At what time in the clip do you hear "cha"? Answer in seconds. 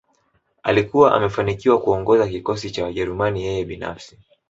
2.71-2.83